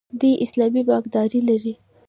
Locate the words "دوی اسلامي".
0.19-0.81